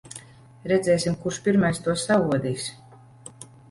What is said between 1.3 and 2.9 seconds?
pirmais to saodīs.